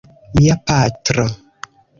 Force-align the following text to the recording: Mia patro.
Mia 0.37 0.55
patro. 0.71 1.27